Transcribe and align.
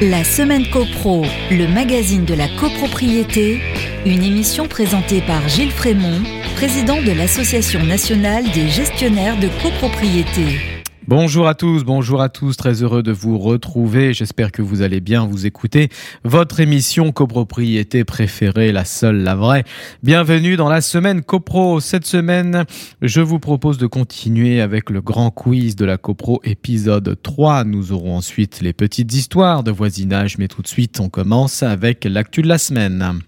La 0.00 0.22
semaine 0.22 0.68
CoPro, 0.70 1.24
le 1.50 1.66
magazine 1.66 2.24
de 2.24 2.34
la 2.34 2.46
copropriété, 2.48 3.60
une 4.04 4.22
émission 4.22 4.68
présentée 4.68 5.22
par 5.22 5.48
Gilles 5.48 5.72
Frémont, 5.72 6.22
président 6.56 7.02
de 7.02 7.12
l'Association 7.12 7.82
nationale 7.84 8.44
des 8.52 8.68
gestionnaires 8.68 9.38
de 9.38 9.48
copropriété. 9.62 10.77
Bonjour 11.08 11.48
à 11.48 11.54
tous, 11.54 11.84
bonjour 11.84 12.20
à 12.20 12.28
tous, 12.28 12.58
très 12.58 12.82
heureux 12.82 13.02
de 13.02 13.12
vous 13.12 13.38
retrouver. 13.38 14.12
J'espère 14.12 14.52
que 14.52 14.60
vous 14.60 14.82
allez 14.82 15.00
bien 15.00 15.24
vous 15.24 15.46
écouter. 15.46 15.88
Votre 16.22 16.60
émission 16.60 17.12
copropriété 17.12 18.04
préférée, 18.04 18.72
la 18.72 18.84
seule, 18.84 19.22
la 19.22 19.34
vraie. 19.34 19.64
Bienvenue 20.02 20.56
dans 20.56 20.68
la 20.68 20.82
semaine 20.82 21.22
copro. 21.22 21.80
Cette 21.80 22.04
semaine, 22.04 22.66
je 23.00 23.22
vous 23.22 23.38
propose 23.38 23.78
de 23.78 23.86
continuer 23.86 24.60
avec 24.60 24.90
le 24.90 25.00
grand 25.00 25.30
quiz 25.30 25.76
de 25.76 25.86
la 25.86 25.96
copro 25.96 26.42
épisode 26.44 27.16
3. 27.22 27.64
Nous 27.64 27.92
aurons 27.92 28.14
ensuite 28.14 28.60
les 28.60 28.74
petites 28.74 29.14
histoires 29.14 29.62
de 29.62 29.70
voisinage, 29.70 30.36
mais 30.36 30.46
tout 30.46 30.60
de 30.60 30.68
suite, 30.68 31.00
on 31.00 31.08
commence 31.08 31.62
avec 31.62 32.04
l'actu 32.04 32.42
de 32.42 32.48
la 32.48 32.58
semaine. 32.58 33.20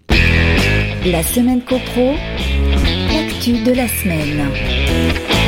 La 1.06 1.22
semaine 1.22 1.62
copro, 1.62 2.12
l'actu 3.10 3.62
de 3.64 3.72
la 3.72 3.88
semaine. 3.88 5.39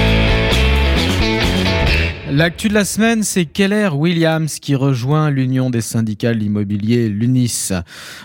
L'actu 2.34 2.70
de 2.70 2.74
la 2.74 2.86
semaine, 2.86 3.24
c'est 3.24 3.44
Keller 3.44 3.90
Williams 3.92 4.58
qui 4.58 4.74
rejoint 4.74 5.28
l'Union 5.28 5.68
des 5.68 5.82
syndicats 5.82 6.32
de 6.32 6.38
l'immobilier, 6.38 7.10
l'UNIS. 7.10 7.74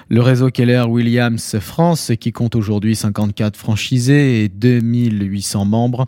Le 0.08 0.22
réseau 0.22 0.50
Keller 0.50 0.86
Williams 0.88 1.60
France, 1.60 2.14
qui 2.18 2.32
compte 2.32 2.56
aujourd'hui 2.56 2.96
54 2.96 3.58
franchisés 3.58 4.46
et 4.46 4.48
2800 4.48 5.66
membres, 5.66 6.06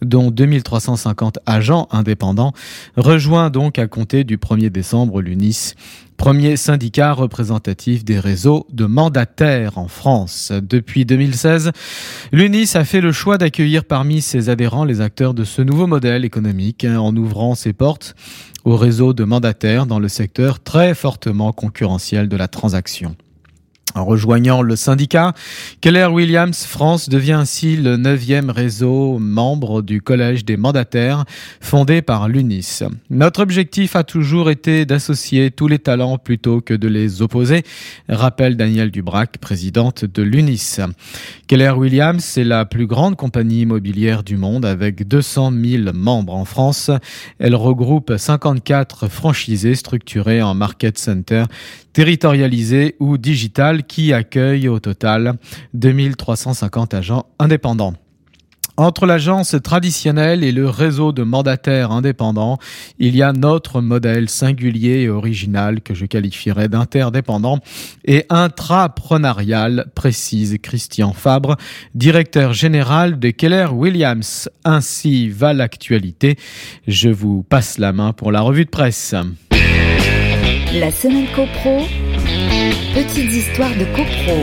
dont 0.00 0.30
2350 0.30 1.40
agents 1.44 1.88
indépendants, 1.90 2.54
rejoint 2.96 3.50
donc 3.50 3.78
à 3.78 3.86
compter 3.86 4.24
du 4.24 4.38
1er 4.38 4.70
décembre 4.70 5.20
l'UNIS 5.20 5.74
premier 6.16 6.56
syndicat 6.56 7.12
représentatif 7.12 8.04
des 8.04 8.18
réseaux 8.18 8.66
de 8.72 8.86
mandataires 8.86 9.78
en 9.78 9.88
France. 9.88 10.52
Depuis 10.62 11.04
2016, 11.04 11.72
l'UNIS 12.32 12.76
a 12.76 12.84
fait 12.84 13.00
le 13.00 13.12
choix 13.12 13.38
d'accueillir 13.38 13.84
parmi 13.84 14.20
ses 14.22 14.48
adhérents 14.48 14.84
les 14.84 15.00
acteurs 15.00 15.34
de 15.34 15.44
ce 15.44 15.62
nouveau 15.62 15.86
modèle 15.86 16.24
économique 16.24 16.84
hein, 16.84 16.98
en 16.98 17.14
ouvrant 17.16 17.54
ses 17.54 17.72
portes 17.72 18.14
au 18.64 18.76
réseau 18.76 19.12
de 19.12 19.24
mandataires 19.24 19.86
dans 19.86 19.98
le 19.98 20.08
secteur 20.08 20.60
très 20.60 20.94
fortement 20.94 21.52
concurrentiel 21.52 22.28
de 22.28 22.36
la 22.36 22.48
transaction. 22.48 23.16
En 23.94 24.04
rejoignant 24.04 24.62
le 24.62 24.74
syndicat, 24.74 25.34
Keller 25.82 26.06
Williams 26.06 26.64
France 26.64 27.08
devient 27.10 27.32
ainsi 27.32 27.76
le 27.76 27.96
neuvième 27.96 28.48
réseau 28.48 29.18
membre 29.18 29.82
du 29.82 30.00
Collège 30.00 30.44
des 30.44 30.56
mandataires 30.56 31.24
fondé 31.60 32.00
par 32.00 32.28
l'UNIS. 32.28 32.84
Notre 33.10 33.42
objectif 33.42 33.94
a 33.94 34.02
toujours 34.02 34.48
été 34.50 34.86
d'associer 34.86 35.50
tous 35.50 35.68
les 35.68 35.78
talents 35.78 36.16
plutôt 36.16 36.60
que 36.60 36.72
de 36.72 36.88
les 36.88 37.20
opposer, 37.20 37.64
rappelle 38.08 38.56
Danielle 38.56 38.90
Dubrac, 38.90 39.38
présidente 39.38 40.06
de 40.06 40.22
l'UNIS. 40.22 40.80
Keller 41.46 41.72
Williams 41.76 42.38
est 42.38 42.44
la 42.44 42.64
plus 42.64 42.86
grande 42.86 43.16
compagnie 43.16 43.62
immobilière 43.62 44.22
du 44.22 44.38
monde 44.38 44.64
avec 44.64 45.06
200 45.06 45.52
000 45.52 45.92
membres 45.92 46.34
en 46.34 46.46
France. 46.46 46.90
Elle 47.38 47.54
regroupe 47.54 48.16
54 48.16 49.08
franchisés 49.08 49.74
structurés 49.74 50.40
en 50.40 50.54
market 50.54 50.96
center 50.96 51.44
territorialisé 51.92 52.96
ou 53.00 53.18
digital 53.18 53.84
qui 53.84 54.12
accueille 54.12 54.68
au 54.68 54.80
total 54.80 55.34
2350 55.74 56.94
agents 56.94 57.26
indépendants. 57.38 57.94
Entre 58.78 59.04
l'agence 59.04 59.54
traditionnelle 59.62 60.42
et 60.42 60.50
le 60.50 60.66
réseau 60.66 61.12
de 61.12 61.22
mandataires 61.22 61.90
indépendants, 61.90 62.58
il 62.98 63.14
y 63.14 63.22
a 63.22 63.34
notre 63.34 63.82
modèle 63.82 64.30
singulier 64.30 65.02
et 65.02 65.08
original 65.10 65.82
que 65.82 65.92
je 65.92 66.06
qualifierais 66.06 66.70
d'interdépendant 66.70 67.58
et 68.06 68.24
intrapreneurial, 68.30 69.90
précise 69.94 70.56
Christian 70.62 71.12
Fabre, 71.12 71.56
directeur 71.94 72.54
général 72.54 73.18
de 73.18 73.28
Keller 73.28 73.68
Williams. 73.70 74.48
Ainsi 74.64 75.28
va 75.28 75.52
l'actualité. 75.52 76.36
Je 76.88 77.10
vous 77.10 77.42
passe 77.42 77.76
la 77.76 77.92
main 77.92 78.14
pour 78.14 78.32
la 78.32 78.40
revue 78.40 78.64
de 78.64 78.70
presse. 78.70 79.14
La 80.74 80.90
semaine 80.90 81.26
copro, 81.36 81.80
petites 82.94 83.30
histoires 83.30 83.74
de 83.76 83.84
copro. 83.94 84.42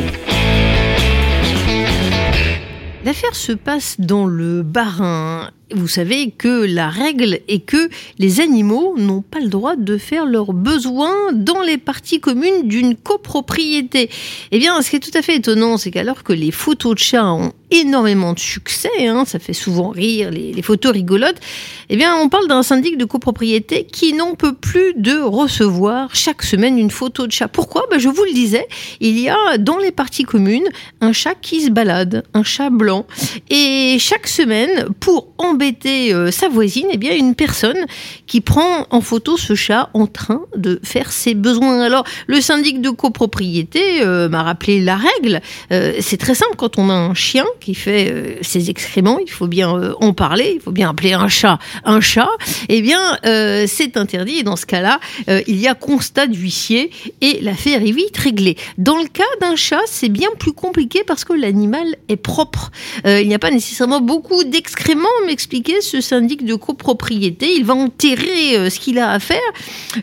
L'affaire 3.03 3.35
se 3.35 3.51
passe 3.51 3.99
dans 3.99 4.27
le 4.27 4.61
Bas-Rhin 4.61 5.49
vous 5.71 5.87
savez 5.87 6.31
que 6.31 6.65
la 6.65 6.89
règle 6.89 7.39
est 7.47 7.59
que 7.65 7.89
les 8.17 8.39
animaux 8.39 8.95
n'ont 8.97 9.21
pas 9.21 9.39
le 9.39 9.47
droit 9.47 9.75
de 9.75 9.97
faire 9.97 10.25
leurs 10.25 10.53
besoins 10.53 11.31
dans 11.33 11.61
les 11.61 11.77
parties 11.77 12.19
communes 12.19 12.67
d'une 12.67 12.95
copropriété. 12.95 14.09
Eh 14.51 14.59
bien, 14.59 14.81
ce 14.81 14.89
qui 14.89 14.95
est 14.95 14.99
tout 14.99 15.17
à 15.17 15.21
fait 15.21 15.35
étonnant, 15.35 15.77
c'est 15.77 15.91
qu'alors 15.91 16.23
que 16.23 16.33
les 16.33 16.51
photos 16.51 16.95
de 16.95 16.99
chats 16.99 17.31
ont 17.33 17.53
énormément 17.71 18.33
de 18.33 18.39
succès, 18.39 18.89
hein, 19.07 19.25
ça 19.25 19.37
fait 19.37 19.53
souvent 19.53 19.89
rire, 19.89 20.31
les, 20.31 20.61
photos 20.61 20.91
rigolotes, 20.91 21.39
eh 21.89 21.95
bien, 21.95 22.15
on 22.15 22.29
parle 22.29 22.47
d'un 22.47 22.63
syndic 22.63 22.97
de 22.97 23.05
copropriété 23.05 23.85
qui 23.85 24.13
n'en 24.13 24.35
peut 24.35 24.53
plus 24.53 24.93
de 24.95 25.19
recevoir 25.19 26.15
chaque 26.15 26.43
semaine 26.43 26.77
une 26.77 26.89
photo 26.89 27.27
de 27.27 27.31
chat. 27.31 27.47
Pourquoi? 27.47 27.85
Ben, 27.91 27.99
Je 27.99 28.09
vous 28.09 28.23
le 28.23 28.33
disais, 28.33 28.67
il 28.99 29.19
y 29.19 29.29
a 29.29 29.57
dans 29.57 29.77
les 29.77 29.91
parties 29.91 30.23
communes 30.23 30.67
un 31.01 31.13
chat 31.13 31.35
qui 31.35 31.61
se 31.61 31.69
balade, 31.69 32.23
un 32.33 32.43
chat 32.43 32.69
blanc, 32.69 33.05
et 33.49 33.97
chaque 33.99 34.27
semaine, 34.27 34.87
pour 34.99 35.29
en 35.37 35.53
euh, 35.61 36.31
sa 36.31 36.47
voisine, 36.47 36.87
eh 36.91 36.97
bien 36.97 37.15
une 37.15 37.35
personne 37.35 37.85
qui 38.27 38.41
prend 38.41 38.87
en 38.89 39.01
photo 39.01 39.37
ce 39.37 39.55
chat 39.55 39.89
en 39.93 40.07
train 40.07 40.41
de 40.55 40.79
faire 40.83 41.11
ses 41.11 41.33
besoins. 41.33 41.81
Alors 41.81 42.05
le 42.27 42.39
syndic 42.41 42.81
de 42.81 42.89
copropriété 42.89 44.01
euh, 44.01 44.29
m'a 44.29 44.43
rappelé 44.43 44.79
la 44.79 44.97
règle. 44.97 45.41
Euh, 45.71 45.93
c'est 45.99 46.17
très 46.17 46.35
simple 46.35 46.55
quand 46.57 46.77
on 46.77 46.89
a 46.89 46.93
un 46.93 47.13
chien 47.13 47.45
qui 47.59 47.75
fait 47.75 48.37
ses 48.41 48.69
excréments, 48.69 49.19
il 49.19 49.29
faut 49.29 49.47
bien 49.47 49.93
en 49.99 50.13
parler, 50.13 50.53
il 50.55 50.61
faut 50.61 50.71
bien 50.71 50.89
appeler 50.89 51.13
un 51.13 51.27
chat 51.27 51.59
un 51.83 52.01
chat. 52.01 52.29
Eh 52.69 52.81
bien 52.81 53.17
c'est 53.67 53.97
interdit 53.97 54.39
et 54.39 54.43
dans 54.43 54.55
ce 54.55 54.65
cas-là 54.65 54.99
il 55.27 55.59
y 55.59 55.67
a 55.67 55.75
constat 55.75 56.27
d'huissier 56.27 56.91
et 57.21 57.39
l'affaire 57.41 57.81
est 57.81 57.91
vite 57.91 58.17
réglée. 58.17 58.57
Dans 58.77 58.97
le 58.97 59.07
cas 59.07 59.23
d'un 59.41 59.55
chat 59.55 59.81
c'est 59.87 60.09
bien 60.09 60.29
plus 60.37 60.53
compliqué 60.53 61.03
parce 61.05 61.25
que 61.25 61.33
l'animal 61.33 61.95
est 62.07 62.17
propre. 62.17 62.71
il 63.05 63.27
n'y 63.27 63.35
a 63.35 63.39
pas 63.39 63.51
nécessairement 63.51 64.01
beaucoup 64.01 64.43
d'excréments, 64.43 65.07
mais 65.25 65.33
expliquer 65.49 65.81
ce 65.81 65.99
syndic 65.99 66.45
de 66.45 66.53
copropriété. 66.53 67.55
Il 67.55 67.65
va 67.65 67.73
enterrer 67.73 68.55
euh, 68.55 68.69
ce 68.69 68.79
qu'il 68.79 68.99
a 68.99 69.09
à 69.09 69.17
faire. 69.19 69.39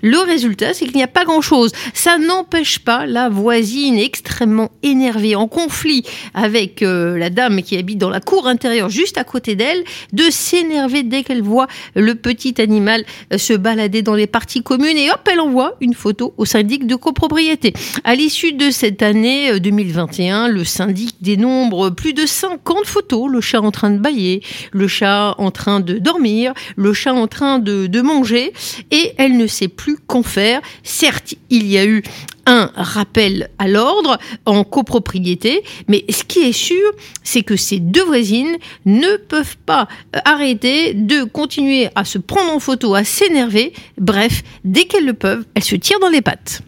Le 0.02 0.18
résultat, 0.18 0.74
c'est 0.74 0.86
qu'il 0.86 0.96
n'y 0.96 1.04
a 1.04 1.06
pas 1.06 1.24
grand-chose. 1.24 1.70
Ça 1.94 2.18
n'empêche 2.18 2.80
pas 2.80 3.06
la 3.06 3.28
voisine 3.28 3.96
extrêmement 3.96 4.72
énervée, 4.82 5.36
en 5.36 5.46
conflit 5.46 6.02
avec 6.34 6.82
euh, 6.82 7.16
la 7.16 7.30
dame 7.30 7.62
qui 7.62 7.76
habite 7.76 7.98
dans 7.98 8.10
la 8.10 8.18
cour 8.18 8.48
intérieure 8.48 8.88
juste 8.88 9.18
à 9.18 9.22
côté 9.22 9.54
d'elle, 9.54 9.84
de 10.12 10.24
s'énerver 10.30 11.04
dès 11.04 11.22
qu'elle 11.22 11.42
voit 11.42 11.68
le 11.94 12.16
petit 12.16 12.60
animal 12.60 13.04
euh, 13.32 13.38
se 13.38 13.52
balader 13.52 14.02
dans 14.02 14.16
les 14.16 14.26
parties 14.26 14.64
communes 14.64 14.96
et 14.96 15.12
hop, 15.12 15.20
elle 15.30 15.38
envoie 15.38 15.76
une 15.80 15.94
photo 15.94 16.34
au 16.38 16.44
syndic 16.44 16.88
de 16.88 16.96
copropriété. 16.96 17.72
À 18.02 18.16
l'issue 18.16 18.52
de 18.52 18.70
cette 18.72 19.00
année 19.00 19.60
2021, 19.60 20.48
le 20.48 20.64
syndic 20.64 21.14
dénombre 21.20 21.90
plus 21.90 22.14
de 22.14 22.26
50 22.26 22.84
photos, 22.84 23.30
le 23.30 23.40
chat 23.40 23.60
en 23.60 23.70
train 23.70 23.90
de 23.90 23.98
bailler, 23.98 24.42
le 24.72 24.88
chat 24.88 25.35
en 25.38 25.50
train 25.50 25.80
de 25.80 25.98
dormir, 25.98 26.52
le 26.76 26.92
chat 26.92 27.12
en 27.12 27.26
train 27.26 27.58
de, 27.58 28.00
manger, 28.00 28.52
et 28.90 29.12
elle 29.16 29.36
ne 29.36 29.46
sait 29.46 29.68
plus 29.68 29.96
qu'en 29.96 30.22
faire. 30.22 30.60
Certes, 30.82 31.34
il 31.50 31.66
y 31.66 31.78
a 31.78 31.84
eu 31.84 32.02
un 32.46 32.70
rappel 32.76 33.50
à 33.58 33.66
l'ordre 33.66 34.18
en 34.44 34.62
copropriété, 34.62 35.62
mais 35.88 36.04
ce 36.08 36.22
qui 36.22 36.40
est 36.40 36.52
sûr, 36.52 36.92
c'est 37.24 37.42
que 37.42 37.56
ces 37.56 37.80
deux 37.80 38.04
voisines 38.04 38.56
ne 38.84 39.16
peuvent 39.16 39.56
pas 39.66 39.88
euh, 40.14 40.20
arrêter 40.24 40.94
de 40.94 41.24
continuer 41.24 41.88
à 41.96 42.04
se 42.04 42.18
prendre 42.18 42.52
en 42.52 42.60
photo, 42.60 42.94
à 42.94 43.02
s'énerver. 43.02 43.72
Bref, 43.98 44.42
dès 44.64 44.84
qu'elles 44.84 45.06
le 45.06 45.14
peuvent, 45.14 45.44
elles 45.54 45.64
se 45.64 45.74
tirent 45.74 46.00
dans 46.00 46.08
les 46.08 46.22
pattes. 46.22 46.62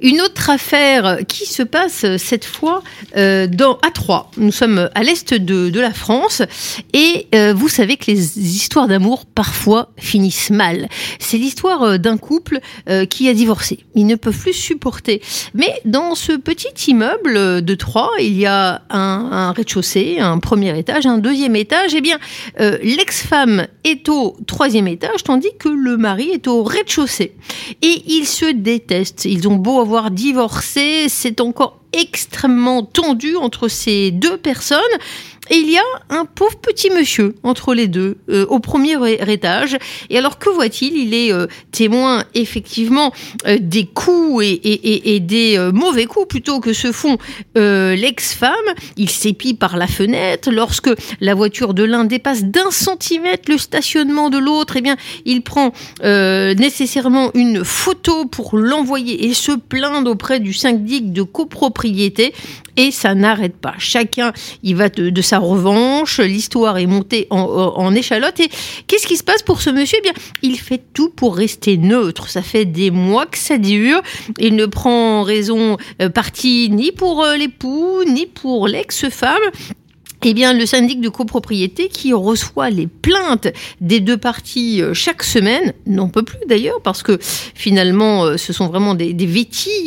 Une 0.00 0.20
autre 0.20 0.50
affaire 0.50 1.18
qui 1.28 1.46
se 1.46 1.62
passe 1.62 2.04
cette 2.16 2.44
fois 2.44 2.82
euh, 3.16 3.46
dans, 3.46 3.78
à 3.82 3.90
Troyes. 3.90 4.28
Nous 4.36 4.50
sommes 4.50 4.90
à 4.94 5.02
l'est 5.02 5.34
de, 5.34 5.78
la 5.78 5.92
France 5.92 6.42
et 6.92 7.26
euh, 7.34 7.52
vous 7.54 7.68
savez 7.68 7.96
que 7.96 8.10
les 8.10 8.38
histoires 8.38 8.88
d'amour 8.88 9.24
parfois 9.26 9.90
finissent 9.96 10.50
mal. 10.50 10.88
C'est 11.18 11.36
l'histoire 11.36 11.82
euh, 11.82 11.98
d'un 11.98 12.16
couple 12.16 12.60
qui 13.08 13.28
a 13.28 13.34
divorcé. 13.34 13.80
Ils 13.94 14.06
ne 14.06 14.16
peuvent 14.16 14.38
plus 14.38 14.52
supporter. 14.52 15.22
Mais 15.54 15.72
dans 15.84 16.14
ce 16.14 16.32
petit 16.32 16.90
immeuble 16.90 17.64
de 17.64 17.74
Troyes, 17.74 18.10
il 18.20 18.36
y 18.36 18.46
a 18.46 18.82
un, 18.90 19.28
un 19.30 19.52
rez-de-chaussée, 19.52 20.18
un 20.20 20.38
premier 20.38 20.76
étage, 20.78 21.06
un 21.06 21.18
deuxième 21.18 21.56
étage. 21.56 21.94
Eh 21.94 22.00
bien, 22.00 22.18
l'ex-femme 22.58 23.66
est 23.84 24.08
au 24.08 24.36
troisième 24.46 24.88
étage 24.88 25.22
tandis 25.24 25.50
que 25.58 25.68
le 25.68 25.96
mari 25.96 26.30
est 26.30 26.46
au 26.46 26.62
rez-de-chaussée. 26.62 27.34
Et 27.82 28.02
ils 28.06 28.26
se 28.26 28.52
détestent. 28.52 29.24
Ils 29.24 29.48
ont 29.48 29.56
beau 29.56 29.80
avoir 29.80 29.93
divorcé, 30.10 31.08
c'est 31.08 31.40
encore 31.40 31.78
extrêmement 31.94 32.82
tendu 32.82 33.36
entre 33.36 33.68
ces 33.68 34.10
deux 34.10 34.36
personnes. 34.36 34.80
Et 35.50 35.56
il 35.56 35.70
y 35.70 35.76
a 35.76 35.82
un 36.08 36.24
pauvre 36.24 36.56
petit 36.56 36.90
monsieur 36.90 37.34
entre 37.42 37.74
les 37.74 37.86
deux, 37.86 38.16
euh, 38.30 38.46
au 38.46 38.60
premier 38.60 38.96
étage. 39.30 39.76
Et 40.08 40.16
alors 40.16 40.38
que 40.38 40.48
voit-il? 40.48 40.96
Il 40.96 41.12
est 41.12 41.32
euh, 41.32 41.46
témoin 41.70 42.24
effectivement 42.34 43.12
euh, 43.46 43.58
des 43.60 43.84
coups 43.84 44.42
et, 44.42 45.20
des 45.20 45.70
mauvais 45.72 46.06
coups 46.06 46.26
plutôt 46.28 46.60
que 46.60 46.72
se 46.72 46.92
font 46.92 47.18
l'ex-femme. 47.54 48.52
Il 48.96 49.10
s'épie 49.10 49.54
par 49.54 49.76
la 49.76 49.86
fenêtre. 49.86 50.50
Lorsque 50.50 50.90
la 51.20 51.34
voiture 51.34 51.74
de 51.74 51.82
l'un 51.82 52.04
dépasse 52.04 52.44
d'un 52.44 52.70
centimètre 52.70 53.50
le 53.50 53.58
stationnement 53.58 54.30
de 54.30 54.38
l'autre, 54.38 54.76
eh 54.76 54.80
bien, 54.80 54.96
il 55.24 55.42
prend 55.42 55.72
nécessairement 56.02 57.30
une 57.34 57.64
photo 57.64 58.26
pour 58.26 58.56
l'envoyer 58.56 59.26
et 59.26 59.34
se 59.34 59.52
plaindre 59.52 60.10
auprès 60.10 60.40
du 60.40 60.52
syndic 60.52 61.12
de 61.12 61.22
copropriété. 61.22 61.83
Et 62.76 62.90
ça 62.90 63.14
n'arrête 63.14 63.56
pas. 63.56 63.74
Chacun, 63.78 64.32
il 64.62 64.76
va 64.76 64.88
de, 64.88 65.22
sa 65.22 65.38
revanche. 65.38 66.20
L'histoire 66.20 66.78
est 66.78 66.86
montée 66.86 67.26
en, 67.30 67.94
échalote. 67.94 68.40
Et 68.40 68.48
qu'est-ce 68.86 69.06
qui 69.06 69.16
se 69.16 69.24
passe 69.24 69.42
pour 69.42 69.62
ce 69.62 69.70
monsieur? 69.70 69.98
Eh 70.00 70.02
bien, 70.02 70.12
il 70.42 70.58
fait 70.58 70.82
tout 70.92 71.10
pour 71.10 71.36
rester 71.36 71.76
neutre. 71.76 72.28
Ça 72.28 72.42
fait 72.42 72.64
des 72.64 72.90
mois 72.90 73.26
que 73.26 73.38
ça 73.38 73.58
dure. 73.58 74.02
Il 74.38 74.56
ne 74.56 74.66
prend 74.66 75.22
raison 75.22 75.76
euh, 76.02 76.08
parti 76.08 76.68
ni 76.70 76.92
pour 76.92 77.24
euh, 77.24 77.36
l'époux, 77.36 78.02
ni 78.06 78.26
pour 78.26 78.66
l'ex-femme 78.66 79.42
eh 80.24 80.34
bien, 80.34 80.54
le 80.54 80.66
syndic 80.66 81.00
de 81.00 81.08
copropriété 81.08 81.88
qui 81.88 82.12
reçoit 82.12 82.70
les 82.70 82.86
plaintes 82.86 83.48
des 83.80 84.00
deux 84.00 84.16
parties 84.16 84.80
euh, 84.80 84.94
chaque 84.94 85.22
semaine, 85.22 85.72
n'en 85.86 86.08
peut 86.08 86.22
plus 86.22 86.38
d'ailleurs, 86.48 86.80
parce 86.82 87.02
que 87.02 87.18
finalement, 87.20 88.24
euh, 88.24 88.36
ce 88.36 88.52
sont 88.52 88.68
vraiment 88.68 88.94
des, 88.94 89.12
des 89.12 89.34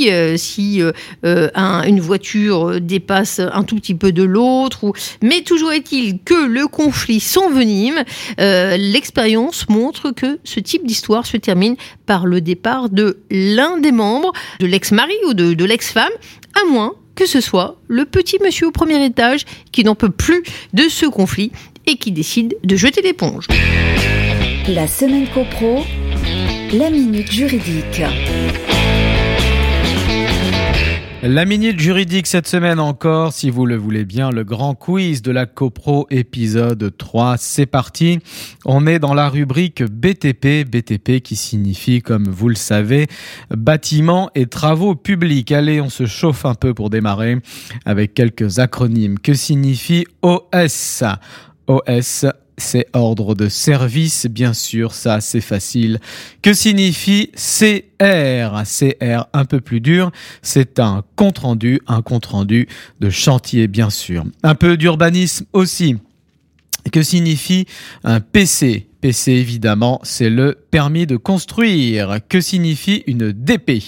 euh, 0.08 0.38
si 0.38 0.82
une 1.24 2.00
voiture 2.00 2.82
dépasse 2.82 3.40
un 3.40 3.64
tout 3.64 3.76
petit 3.76 3.96
peu 3.96 4.12
de 4.12 4.24
l'autre. 4.24 4.92
Mais 5.24 5.42
toujours 5.42 5.72
est-il 5.72 6.20
que 6.20 6.46
le 6.46 6.68
conflit 6.68 7.20
s'envenime. 7.20 8.04
L'expérience 8.38 9.68
montre 9.70 10.12
que 10.12 10.40
ce 10.44 10.60
type 10.60 10.86
d'histoire 10.86 11.26
se 11.26 11.38
termine 11.38 11.76
par 12.06 12.26
le 12.26 12.42
départ 12.42 12.90
de 12.90 13.20
l'un 13.32 13.78
des 13.78 13.92
membres, 13.92 14.34
de 14.60 14.68
l'ex-mari 14.68 15.16
ou 15.28 15.34
de 15.34 15.66
l'ex-femme, 15.66 16.14
à 16.62 16.66
moins 16.70 16.94
que 17.18 17.26
ce 17.26 17.42
soit 17.42 17.76
le 17.88 18.06
petit 18.06 18.38
monsieur 18.42 18.68
au 18.68 18.72
premier 18.72 19.04
étage 19.04 19.44
qui 19.74 19.84
n'en 19.84 19.96
peut 19.96 20.12
plus 20.12 20.44
de 20.74 20.84
ce 20.84 21.06
conflit 21.06 21.52
et 21.88 21.98
qui 21.98 22.12
décide 22.12 22.56
de 22.64 22.76
jeter 22.78 23.02
l'éponge. 23.02 23.48
La 24.70 24.88
semaine 24.88 25.28
copro, 25.34 25.84
la 26.72 26.90
minute 26.90 27.32
juridique. 27.32 28.04
La 31.24 31.46
minute 31.46 31.80
juridique 31.80 32.28
cette 32.28 32.48
semaine 32.48 32.80
encore, 32.80 33.34
si 33.34 33.50
vous 33.50 33.66
le 33.66 33.76
voulez 33.76 34.06
bien, 34.06 34.30
le 34.30 34.44
grand 34.44 34.76
quiz 34.76 35.24
de 35.24 35.32
la 35.32 35.48
CoPro 35.48 36.06
épisode 36.12 36.96
3. 36.96 37.38
C'est 37.38 37.66
parti. 37.66 38.20
On 38.66 38.86
est 38.86 39.00
dans 39.00 39.16
la 39.16 39.28
rubrique 39.28 39.82
BTP, 39.82 40.64
BTP 40.64 41.22
qui 41.22 41.36
signifie, 41.36 42.04
comme 42.04 42.26
vous 42.30 42.50
le 42.50 42.56
savez, 42.56 43.08
bâtiments 43.50 44.30
et 44.36 44.46
travaux 44.46 44.94
publics. 44.94 45.52
Allez, 45.52 45.82
on 45.82 45.90
se 45.90 46.06
chauffe 46.06 46.46
un 46.46 46.54
peu 46.54 46.76
pour 46.76 46.92
démarrer 46.92 47.38
avec 47.84 48.14
quelques 48.14 48.60
acronymes. 48.60 49.18
Que 49.18 49.34
signifie 49.34 50.06
OS? 50.22 51.04
OS, 51.68 52.26
c'est 52.58 52.88
ordre 52.94 53.36
de 53.36 53.50
service, 53.50 54.26
bien 54.26 54.54
sûr, 54.54 54.94
ça 54.94 55.22
c'est 55.22 55.42
facile. 55.42 56.00
Que 56.42 56.54
signifie 56.54 57.30
CR 57.36 58.64
CR 58.64 59.28
un 59.34 59.46
peu 59.46 59.62
plus 59.62 59.80
dur, 59.80 60.12
c'est 60.42 60.80
un 60.80 61.04
compte 61.16 61.40
rendu, 61.40 61.82
un 61.88 62.02
compte 62.02 62.26
rendu 62.26 62.68
de 63.00 63.10
chantier, 63.10 63.68
bien 63.68 63.90
sûr. 63.90 64.26
Un 64.44 64.56
peu 64.56 64.76
d'urbanisme 64.78 65.46
aussi. 65.54 65.98
Que 66.92 67.04
signifie 67.04 67.66
un 68.04 68.22
PC 68.22 68.88
PC 69.02 69.32
évidemment, 69.34 70.00
c'est 70.04 70.30
le 70.30 70.58
permis 70.72 71.06
de 71.06 71.18
construire. 71.18 72.20
Que 72.28 72.42
signifie 72.42 73.04
une 73.08 73.32
DP 73.32 73.82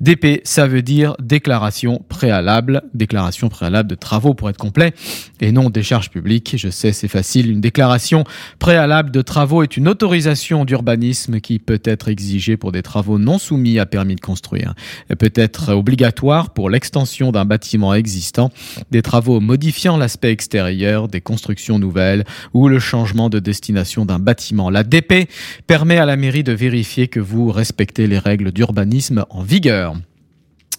DP, 0.00 0.42
ça 0.44 0.66
veut 0.66 0.82
dire 0.82 1.16
déclaration 1.20 2.04
préalable, 2.08 2.82
déclaration 2.92 3.48
préalable 3.48 3.88
de 3.88 3.94
travaux 3.94 4.34
pour 4.34 4.50
être 4.50 4.58
complet, 4.58 4.92
et 5.40 5.52
non 5.52 5.70
des 5.70 5.82
charges 5.82 6.10
publiques. 6.10 6.54
Je 6.56 6.68
sais, 6.68 6.92
c'est 6.92 7.08
facile. 7.08 7.50
Une 7.50 7.60
déclaration 7.60 8.24
préalable 8.58 9.10
de 9.10 9.22
travaux 9.22 9.62
est 9.62 9.76
une 9.76 9.88
autorisation 9.88 10.64
d'urbanisme 10.64 11.40
qui 11.40 11.58
peut 11.58 11.80
être 11.84 12.08
exigée 12.08 12.56
pour 12.56 12.72
des 12.72 12.82
travaux 12.82 13.18
non 13.18 13.38
soumis 13.38 13.78
à 13.78 13.86
permis 13.86 14.16
de 14.16 14.20
construire. 14.20 14.74
Elle 15.08 15.16
peut 15.16 15.32
être 15.34 15.72
obligatoire 15.72 16.50
pour 16.50 16.68
l'extension 16.68 17.32
d'un 17.32 17.44
bâtiment 17.44 17.94
existant, 17.94 18.50
des 18.90 19.02
travaux 19.02 19.40
modifiant 19.40 19.96
l'aspect 19.96 20.30
extérieur, 20.30 21.08
des 21.08 21.20
constructions 21.20 21.78
nouvelles 21.78 22.24
ou 22.52 22.68
le 22.68 22.78
changement 22.78 23.30
de 23.30 23.38
destination 23.38 24.04
d'un 24.04 24.18
bâtiment. 24.26 24.68
La 24.68 24.84
DP 24.84 25.30
permet 25.66 25.96
à 25.96 26.04
la 26.04 26.16
mairie 26.16 26.44
de 26.44 26.52
vérifier 26.52 27.08
que 27.08 27.20
vous 27.20 27.50
respectez 27.50 28.06
les 28.06 28.18
règles 28.18 28.52
d'urbanisme 28.52 29.24
en 29.30 29.42
vigueur. 29.42 29.94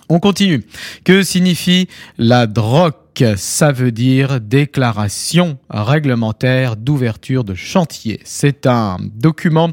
On 0.10 0.20
continue. 0.20 0.64
Que 1.04 1.24
signifie 1.24 1.88
la 2.20 2.46
drogue 2.46 2.94
ça 3.36 3.72
veut 3.72 3.92
dire 3.92 4.40
déclaration 4.40 5.58
réglementaire 5.70 6.76
d'ouverture 6.76 7.44
de 7.44 7.54
chantier. 7.54 8.20
C'est 8.24 8.66
un 8.66 8.98
document 9.16 9.72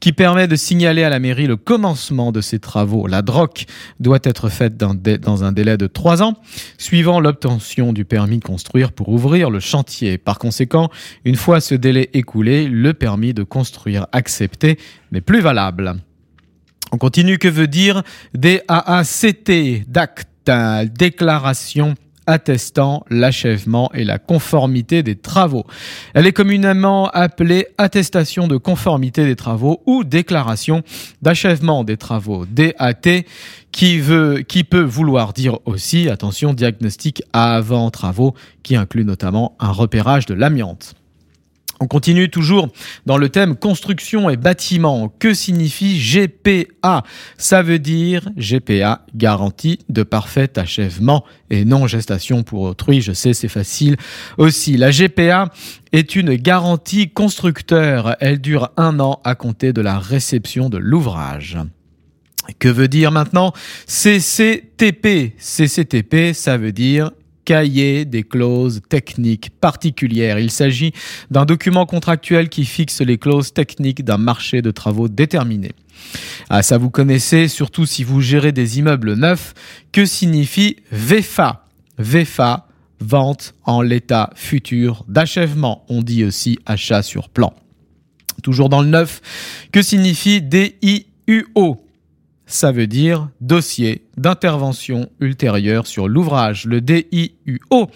qui 0.00 0.12
permet 0.12 0.46
de 0.46 0.56
signaler 0.56 1.02
à 1.02 1.08
la 1.08 1.18
mairie 1.18 1.46
le 1.46 1.56
commencement 1.56 2.32
de 2.32 2.40
ces 2.40 2.58
travaux. 2.58 3.06
La 3.06 3.22
DROC 3.22 3.66
doit 4.00 4.20
être 4.22 4.48
faite 4.48 4.76
dans 4.76 5.44
un 5.44 5.52
délai 5.52 5.76
de 5.76 5.86
trois 5.86 6.22
ans, 6.22 6.34
suivant 6.78 7.20
l'obtention 7.20 7.92
du 7.92 8.04
permis 8.04 8.38
de 8.38 8.44
construire 8.44 8.92
pour 8.92 9.08
ouvrir 9.08 9.50
le 9.50 9.60
chantier. 9.60 10.18
Par 10.18 10.38
conséquent, 10.38 10.90
une 11.24 11.36
fois 11.36 11.60
ce 11.60 11.74
délai 11.74 12.10
écoulé, 12.12 12.68
le 12.68 12.94
permis 12.94 13.34
de 13.34 13.42
construire 13.42 14.06
accepté 14.12 14.78
n'est 15.12 15.20
plus 15.20 15.40
valable. 15.40 15.96
On 16.92 16.98
continue, 16.98 17.38
que 17.38 17.48
veut 17.48 17.66
dire 17.66 18.02
DAACT, 18.34 19.50
d'acte, 19.88 20.28
déclaration 20.96 21.96
attestant 22.26 23.04
l'achèvement 23.10 23.90
et 23.94 24.04
la 24.04 24.18
conformité 24.18 25.02
des 25.02 25.16
travaux. 25.16 25.64
Elle 26.14 26.26
est 26.26 26.32
communément 26.32 27.08
appelée 27.10 27.68
attestation 27.78 28.48
de 28.48 28.56
conformité 28.56 29.24
des 29.24 29.36
travaux 29.36 29.82
ou 29.86 30.04
déclaration 30.04 30.82
d'achèvement 31.22 31.84
des 31.84 31.96
travaux, 31.96 32.46
DAT, 32.46 33.24
qui 33.72 33.98
veut, 33.98 34.40
qui 34.40 34.64
peut 34.64 34.82
vouloir 34.82 35.32
dire 35.32 35.58
aussi, 35.66 36.08
attention, 36.08 36.54
diagnostic 36.54 37.22
avant 37.32 37.90
travaux, 37.90 38.34
qui 38.62 38.76
inclut 38.76 39.04
notamment 39.04 39.54
un 39.60 39.70
repérage 39.70 40.26
de 40.26 40.34
l'amiante. 40.34 40.94
On 41.78 41.86
continue 41.86 42.30
toujours 42.30 42.68
dans 43.04 43.18
le 43.18 43.28
thème 43.28 43.54
construction 43.54 44.30
et 44.30 44.38
bâtiment. 44.38 45.12
Que 45.18 45.34
signifie 45.34 45.98
GPA 45.98 47.02
Ça 47.36 47.62
veut 47.62 47.78
dire 47.78 48.30
GPA, 48.36 49.04
garantie 49.14 49.80
de 49.90 50.02
parfait 50.02 50.58
achèvement 50.58 51.24
et 51.50 51.66
non 51.66 51.86
gestation 51.86 52.42
pour 52.44 52.62
autrui. 52.62 53.02
Je 53.02 53.12
sais, 53.12 53.34
c'est 53.34 53.48
facile 53.48 53.96
aussi. 54.38 54.78
La 54.78 54.90
GPA 54.90 55.50
est 55.92 56.16
une 56.16 56.34
garantie 56.36 57.10
constructeur. 57.10 58.16
Elle 58.20 58.40
dure 58.40 58.70
un 58.78 58.98
an 58.98 59.20
à 59.24 59.34
compter 59.34 59.74
de 59.74 59.82
la 59.82 59.98
réception 59.98 60.70
de 60.70 60.78
l'ouvrage. 60.78 61.58
Que 62.58 62.68
veut 62.68 62.88
dire 62.88 63.12
maintenant 63.12 63.52
CCTP 63.86 65.34
CCTP, 65.36 66.32
ça 66.32 66.56
veut 66.56 66.72
dire 66.72 67.10
cahier 67.46 68.04
des 68.04 68.24
clauses 68.24 68.82
techniques 68.90 69.48
particulières. 69.58 70.38
Il 70.38 70.50
s'agit 70.50 70.92
d'un 71.30 71.46
document 71.46 71.86
contractuel 71.86 72.50
qui 72.50 72.66
fixe 72.66 73.00
les 73.00 73.16
clauses 73.16 73.54
techniques 73.54 74.04
d'un 74.04 74.18
marché 74.18 74.60
de 74.60 74.70
travaux 74.70 75.08
déterminé. 75.08 75.72
Ah, 76.50 76.62
ça 76.62 76.76
vous 76.76 76.90
connaissez, 76.90 77.48
surtout 77.48 77.86
si 77.86 78.04
vous 78.04 78.20
gérez 78.20 78.52
des 78.52 78.78
immeubles 78.78 79.14
neufs. 79.14 79.54
Que 79.92 80.04
signifie 80.04 80.76
VFA 80.92 81.62
VFA, 81.98 82.66
vente 83.00 83.54
en 83.64 83.82
l'état 83.82 84.30
futur 84.34 85.04
d'achèvement. 85.08 85.84
On 85.88 86.02
dit 86.02 86.24
aussi 86.24 86.58
achat 86.66 87.02
sur 87.02 87.28
plan. 87.28 87.54
Toujours 88.42 88.68
dans 88.68 88.82
le 88.82 88.88
neuf, 88.88 89.22
que 89.72 89.82
signifie 89.82 90.42
DIUO 90.42 91.85
ça 92.46 92.70
veut 92.70 92.86
dire 92.86 93.28
dossier 93.40 94.06
d'intervention 94.16 95.10
ultérieure 95.20 95.86
sur 95.86 96.08
l'ouvrage. 96.08 96.64
Le 96.64 96.80
DIUO 96.80 97.90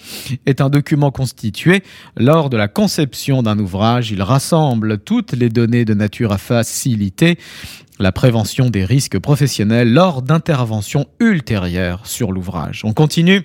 est 0.45 0.61
un 0.61 0.69
document 0.69 1.13
constitué 1.13 1.83
lors 2.17 2.51
de 2.51 2.57
la 2.57 2.67
conception 2.67 3.43
d'un 3.43 3.59
ouvrage. 3.61 4.11
Il 4.11 4.23
rassemble 4.23 4.99
toutes 4.99 5.33
les 5.33 5.49
données 5.49 5.85
de 5.85 5.95
nature 5.95 6.33
à 6.33 6.39
faciliter 6.39 7.39
la 8.01 8.11
prévention 8.11 8.71
des 8.71 8.85
risques 8.85 9.19
professionnels 9.19 9.93
lors 9.93 10.23
d'interventions 10.23 11.07
ultérieures 11.21 12.07
sur 12.07 12.33
l'ouvrage. 12.33 12.83
On 12.85 12.93
continue 12.93 13.45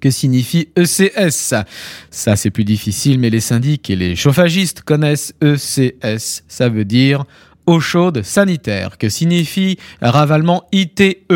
que 0.00 0.10
signifie 0.10 0.68
ECS 0.76 1.64
Ça, 2.10 2.36
c'est 2.36 2.50
plus 2.50 2.64
difficile, 2.64 3.18
mais 3.18 3.30
les 3.30 3.40
syndics 3.40 3.88
et 3.90 3.96
les 3.96 4.14
chauffagistes 4.16 4.82
connaissent 4.82 5.34
ECS. 5.42 6.44
Ça 6.46 6.68
veut 6.68 6.84
dire 6.84 7.24
eau 7.66 7.80
chaude 7.80 8.22
sanitaire, 8.22 8.98
que 8.98 9.08
signifie 9.08 9.78
ravalement 10.00 10.64
ITE. 10.72 11.26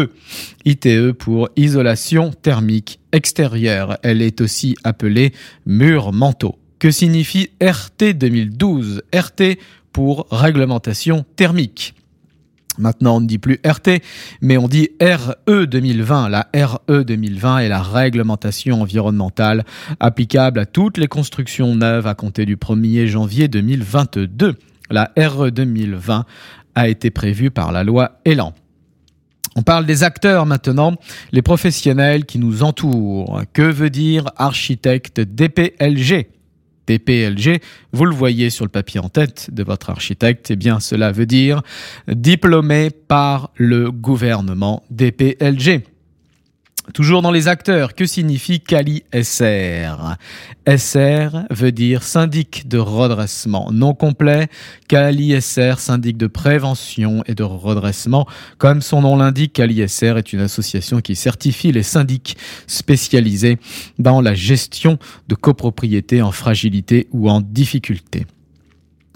ITE 0.64 1.12
pour 1.12 1.49
isolation 1.56 2.30
thermique 2.30 3.00
extérieure. 3.12 3.99
Elle 4.02 4.23
est 4.23 4.40
aussi 4.40 4.76
appelée 4.85 5.32
mur 5.66 6.12
manteau. 6.12 6.58
Que 6.78 6.90
signifie 6.90 7.50
RT 7.61 8.14
2012 8.14 9.02
RT 9.14 9.58
pour 9.92 10.26
réglementation 10.30 11.25
thermique. 11.37 11.94
Maintenant, 12.78 13.16
on 13.16 13.20
ne 13.20 13.26
dit 13.26 13.38
plus 13.38 13.58
RT, 13.66 14.00
mais 14.40 14.56
on 14.56 14.68
dit 14.68 14.90
RE 15.00 15.66
2020. 15.66 16.28
La 16.28 16.49
RE 16.54 17.02
2020 17.02 17.58
est 17.58 17.68
la 17.68 17.82
réglementation 17.82 18.82
environnementale 18.82 19.64
applicable 19.99 20.61
à 20.61 20.66
toutes 20.66 20.97
les 20.97 21.08
constructions 21.08 21.75
neuves 21.75 22.06
à 22.06 22.14
compter 22.14 22.47
du 22.47 22.56
1er 22.56 23.06
janvier 23.06 23.49
2022. 23.49 24.54
La 24.90 25.12
RE 25.16 25.50
2020 25.50 26.25
a 26.75 26.88
été 26.88 27.11
prévue 27.11 27.50
par 27.50 27.73
la 27.73 27.85
loi 27.85 28.21
Elan. 28.25 28.54
On 29.57 29.62
parle 29.62 29.87
des 29.87 30.04
acteurs 30.04 30.47
maintenant, 30.47 30.95
les 31.33 31.42
professionnels 31.42 32.25
qui 32.25 32.38
nous 32.38 32.62
entourent. 32.62 33.42
Que 33.52 33.62
veut 33.62 33.90
dire 33.90 34.30
architecte 34.37 35.21
DPLG 35.21 36.28
DPLG, 36.88 37.61
vous 37.92 38.04
le 38.07 38.14
voyez 38.14 38.50
sur 38.50 38.64
le 38.64 38.71
papier 38.71 38.99
en 39.00 39.09
tête 39.09 39.50
de 39.52 39.62
votre 39.62 39.90
architecte, 39.90 40.50
eh 40.50 40.57
bien 40.57 40.80
cela 40.80 41.12
veut 41.12 41.26
dire 41.26 41.62
diplômé 42.09 42.90
par 42.90 43.50
le 43.57 43.90
gouvernement 43.90 44.83
DPLG. 44.90 45.83
Toujours 46.95 47.23
dans 47.23 47.30
les 47.30 47.49
acteurs, 47.49 47.95
que 47.95 48.07
signifie 48.07 48.61
Kali 48.61 49.04
SR 49.12 50.16
SR 50.66 51.45
veut 51.50 51.73
dire 51.73 52.02
syndic 52.02 52.68
de 52.68 52.78
redressement. 52.78 53.71
Non 53.73 53.95
complet, 53.95 54.49
Kali 54.88 55.40
SR, 55.40 55.78
syndic 55.78 56.16
de 56.16 56.26
prévention 56.26 57.23
et 57.26 57.35
de 57.35 57.42
redressement. 57.42 58.26
Comme 58.59 58.83
son 58.83 59.02
nom 59.02 59.16
l'indique, 59.16 59.54
Kali 59.54 59.87
SR 59.88 60.18
est 60.18 60.33
une 60.33 60.40
association 60.40 61.00
qui 61.00 61.14
certifie 61.14 61.73
les 61.73 61.83
syndics 61.83 62.37
spécialisés 62.66 63.59
dans 63.99 64.21
la 64.21 64.35
gestion 64.35 64.99
de 65.28 65.35
copropriétés 65.35 66.23
en 66.23 66.33
fragilité 66.33 67.09
ou 67.12 67.28
en 67.28 67.40
difficulté 67.40 68.26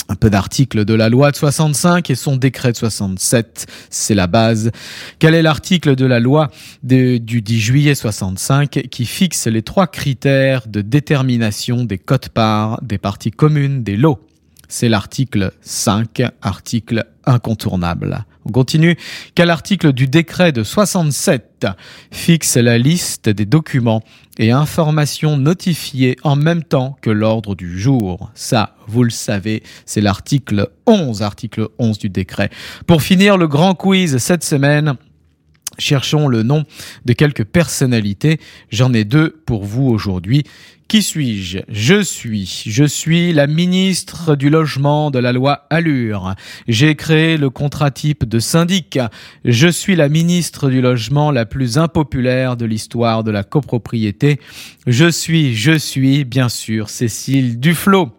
un 0.09 0.15
peu 0.15 0.31
d'articles 0.31 0.85
de 0.85 0.95
la 0.95 1.09
loi 1.09 1.31
de 1.31 1.37
65 1.37 2.11
et 2.11 2.15
son 2.15 2.37
décret 2.37 2.73
de 2.73 2.77
67, 2.77 3.67
c'est 3.91 4.15
la 4.15 4.27
base. 4.27 4.71
Quel 5.19 5.35
est 5.35 5.43
l'article 5.43 5.97
de 5.97 6.07
la 6.07 6.21
loi 6.21 6.51
du 6.83 7.21
10 7.21 7.61
juillet 7.61 7.95
65 7.95 8.89
qui 8.91 9.05
fixe 9.07 9.47
les 9.47 9.63
trois 9.63 9.87
critères 9.87 10.67
de 10.67 10.81
détermination 10.81 11.85
des 11.85 11.99
cotes-parts 11.99 12.81
des 12.83 12.99
parties 12.99 13.31
communes 13.31 13.83
des 13.83 13.97
lots? 13.97 14.21
C'est 14.69 14.89
l'article 14.89 15.53
5, 15.61 16.23
article 16.41 17.05
incontournable. 17.27 18.25
On 18.45 18.51
continue. 18.51 18.97
Quel 19.35 19.51
article 19.51 19.93
du 19.93 20.09
décret 20.09 20.53
de 20.53 20.65
67 20.65 21.67
fixe 22.11 22.57
la 22.57 22.79
liste 22.79 23.29
des 23.29 23.45
documents 23.45 24.03
et 24.39 24.51
informations 24.51 25.37
notifiées 25.37 26.17
en 26.23 26.37
même 26.37 26.63
temps 26.63 26.97
que 27.01 27.11
l'ordre 27.11 27.55
du 27.55 27.79
jour 27.79 28.31
Ça, 28.35 28.77
vous 28.87 29.05
le 29.05 29.11
savez, 29.11 29.63
c'est 29.87 30.01
l'article 30.01 30.71
11, 30.87 31.23
article 31.23 31.69
11 31.79 31.99
du 31.99 32.09
décret. 32.09 32.51
Pour 32.87 33.03
finir, 33.03 33.37
le 33.37 33.49
grand 33.49 33.75
quiz 33.75 34.19
cette 34.19 34.45
semaine, 34.45 34.95
Cherchons 35.79 36.29
le 36.29 36.43
nom 36.43 36.65
de 37.05 37.13
quelques 37.13 37.45
personnalités. 37.45 38.39
J'en 38.71 38.93
ai 38.93 39.05
deux 39.05 39.43
pour 39.47 39.65
vous 39.65 39.89
aujourd'hui. 39.89 40.45
Qui 40.89 41.03
suis-je? 41.03 41.61
Je 41.69 42.03
suis. 42.03 42.65
Je 42.67 42.85
suis 42.85 43.33
la 43.33 43.47
ministre 43.47 44.37
du 44.37 44.51
logement 44.51 45.11
de 45.11 45.19
la 45.19 45.33
loi 45.33 45.67
Allure. 45.71 46.35
J'ai 46.69 46.97
créé 46.97 47.39
le 47.39 47.49
contrat 47.49 47.91
type 47.91 48.27
de 48.27 48.39
syndic. 48.39 48.99
Je 49.47 49.69
suis 49.69 49.97
la 49.97 50.11
ministre 50.11 50.69
du 50.69 50.83
logement 50.83 51.31
la 51.31 51.47
plus 51.47 51.79
impopulaire 51.79 52.59
de 52.59 52.67
l'histoire 52.67 53.25
de 53.25 53.31
la 53.31 53.43
copropriété. 53.43 54.39
Je 54.87 55.11
suis, 55.11 55.55
je 55.55 55.79
suis, 55.79 56.25
bien 56.25 56.51
sûr, 56.51 56.91
Cécile 56.91 57.59
Duflot. 57.59 58.11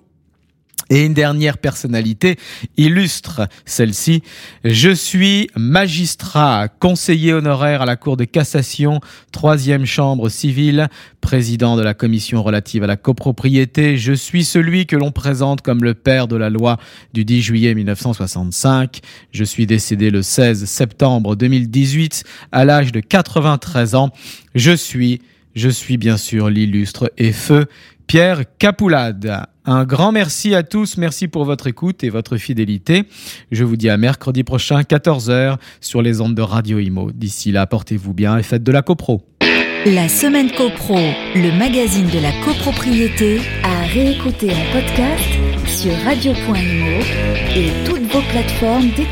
Et 0.90 1.06
une 1.06 1.14
dernière 1.14 1.58
personnalité 1.58 2.38
illustre 2.78 3.48
celle-ci. 3.66 4.22
Je 4.64 4.90
suis 4.90 5.50
magistrat, 5.56 6.68
conseiller 6.68 7.34
honoraire 7.34 7.82
à 7.82 7.86
la 7.86 7.96
Cour 7.96 8.18
de 8.18 8.26
cassation, 8.26 9.00
troisième 9.32 9.86
chambre 9.86 10.30
civile, 10.30 10.90
président 11.22 11.78
de 11.78 11.82
la 11.82 11.94
commission 11.94 12.44
relative 12.44 12.84
à 12.84 12.88
la 12.88 12.98
copropriété. 12.98 13.98
Je 13.98 14.14
suis 14.14 14.44
celui 14.44 14.86
que 14.86 14.96
l'on 14.96 15.12
présente 15.12 15.62
comme 15.62 15.84
le 15.84 15.94
père 15.94 16.28
de 16.28 16.36
la 16.36 16.50
loi 16.50 16.78
du 17.14 17.24
10 17.24 17.42
juillet 17.42 17.74
1965. 17.74 19.00
Je 19.32 19.44
suis 19.44 19.66
décédé 19.66 20.12
le 20.12 20.22
16 20.22 20.66
septembre 20.66 21.36
2018 21.36 22.24
à 22.52 22.66
l'âge 22.66 22.92
de 22.92 23.00
93 23.00 23.96
ans. 23.96 24.12
Je 24.54 24.72
suis, 24.72 25.22
je 25.56 25.70
suis 25.70 25.98
bien 25.98 26.18
sûr 26.18 26.50
l'illustre 26.50 27.12
et 27.18 27.32
feu 27.32 27.68
Pierre 28.08 28.44
Capoulade. 28.60 29.46
Un 29.66 29.86
grand 29.86 30.12
merci 30.12 30.56
à 30.56 30.64
tous, 30.64 30.98
merci 30.98 31.30
pour 31.30 31.46
votre 31.46 31.68
écoute 31.68 32.04
et 32.04 32.10
votre 32.10 32.36
fidélité. 32.36 33.04
Je 33.52 33.64
vous 33.64 33.78
dis 33.78 33.90
à 33.90 33.96
mercredi 33.96 34.44
prochain, 34.44 34.82
14h, 34.82 35.56
sur 35.80 36.02
les 36.02 36.20
ondes 36.20 36.36
de 36.36 36.42
Radio 36.42 36.80
Imo. 36.80 37.12
D'ici 37.14 37.54
là, 37.54 37.66
portez-vous 37.66 38.14
bien 38.14 38.38
et 38.38 38.44
faites 38.44 38.64
de 38.64 38.72
la 38.74 38.82
copro. 38.82 39.22
La 39.86 40.10
semaine 40.10 40.52
copro, 40.52 40.98
le 41.36 41.58
magazine 41.58 42.08
de 42.08 42.20
la 42.20 42.32
copropriété, 42.44 43.40
à 43.64 43.86
réécouter 43.88 44.50
en 44.52 44.72
podcast 44.74 45.30
sur 45.66 45.94
radio.imo 46.04 47.02
et 47.56 47.70
toutes 47.86 48.04
vos 48.12 48.22
plateformes 48.32 48.90
d'écoute. 48.90 49.08